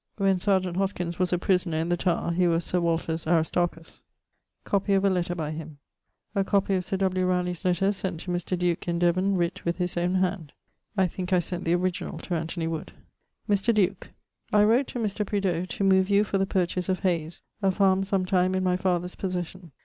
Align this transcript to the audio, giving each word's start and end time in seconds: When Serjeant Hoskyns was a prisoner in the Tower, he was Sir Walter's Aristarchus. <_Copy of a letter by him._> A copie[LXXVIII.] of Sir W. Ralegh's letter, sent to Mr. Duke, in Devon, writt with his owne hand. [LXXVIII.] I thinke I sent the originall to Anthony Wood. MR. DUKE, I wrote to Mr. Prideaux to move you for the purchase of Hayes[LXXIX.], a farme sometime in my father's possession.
When 0.17 0.39
Serjeant 0.39 0.77
Hoskyns 0.77 1.19
was 1.19 1.31
a 1.31 1.37
prisoner 1.37 1.77
in 1.77 1.89
the 1.89 1.95
Tower, 1.95 2.31
he 2.31 2.47
was 2.47 2.63
Sir 2.65 2.79
Walter's 2.79 3.27
Aristarchus. 3.27 4.03
<_Copy 4.65 4.97
of 4.97 5.05
a 5.05 5.11
letter 5.11 5.35
by 5.35 5.51
him._> 5.51 5.75
A 6.33 6.43
copie[LXXVIII.] 6.43 6.77
of 6.77 6.85
Sir 6.85 6.97
W. 6.97 7.27
Ralegh's 7.27 7.63
letter, 7.63 7.91
sent 7.91 8.21
to 8.21 8.31
Mr. 8.31 8.57
Duke, 8.57 8.87
in 8.87 8.97
Devon, 8.97 9.37
writt 9.37 9.63
with 9.63 9.77
his 9.77 9.95
owne 9.97 10.15
hand. 10.15 10.53
[LXXVIII.] 10.97 11.03
I 11.05 11.07
thinke 11.07 11.33
I 11.33 11.39
sent 11.39 11.65
the 11.65 11.75
originall 11.75 12.17
to 12.17 12.33
Anthony 12.33 12.65
Wood. 12.65 12.93
MR. 13.47 13.71
DUKE, 13.75 14.09
I 14.51 14.63
wrote 14.63 14.87
to 14.87 14.97
Mr. 14.99 15.23
Prideaux 15.23 15.65
to 15.65 15.83
move 15.83 16.09
you 16.09 16.23
for 16.23 16.39
the 16.39 16.47
purchase 16.47 16.89
of 16.89 17.01
Hayes[LXXIX.], 17.01 17.41
a 17.61 17.69
farme 17.71 18.03
sometime 18.03 18.55
in 18.55 18.63
my 18.63 18.77
father's 18.77 19.13
possession. 19.13 19.71